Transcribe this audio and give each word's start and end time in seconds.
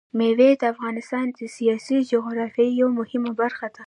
مېوې 0.17 0.49
د 0.61 0.63
افغانستان 0.73 1.25
د 1.37 1.39
سیاسي 1.55 1.97
جغرافیه 2.11 2.71
یوه 2.79 2.91
مهمه 2.99 3.31
برخه 3.41 3.67
ده. 3.75 3.79